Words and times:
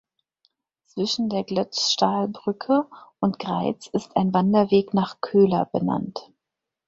Zwischen 0.87 1.29
der 1.29 1.43
Göltzschtalbrücke 1.43 2.89
und 3.19 3.37
Greiz 3.37 3.85
ist 3.85 4.17
ein 4.17 4.33
Wanderweg 4.33 4.95
nach 4.95 5.21
Köhler 5.21 5.65
benannt. 5.71 6.31